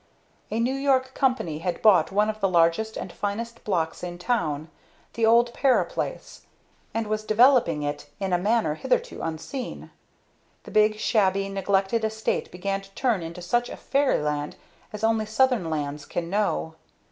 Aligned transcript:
A 0.49 0.59
New 0.59 0.73
York 0.73 1.13
company 1.13 1.59
had 1.59 1.83
bought 1.83 2.11
one 2.11 2.27
of 2.27 2.39
the 2.39 2.49
largest 2.49 2.97
and 2.97 3.13
finest 3.13 3.63
blocks 3.63 4.01
in 4.01 4.17
town 4.17 4.71
the 5.13 5.27
old 5.27 5.53
Para 5.53 5.85
place 5.85 6.47
and 6.91 7.05
was 7.05 7.23
developing 7.23 7.83
it 7.83 8.09
in 8.19 8.33
a 8.33 8.39
manner 8.39 8.73
hitherto 8.73 9.21
unseen. 9.21 9.91
The 10.63 10.71
big, 10.71 10.95
shabby, 10.97 11.49
neglected 11.49 12.03
estate 12.03 12.49
began 12.49 12.81
to 12.81 12.89
turn 12.95 13.21
into 13.21 13.43
such 13.43 13.69
a 13.69 13.77
fairyland 13.77 14.55
as 14.91 15.03
only 15.03 15.27
southern 15.27 15.69
lands 15.69 16.05
can 16.07 16.31
know. 16.31 16.73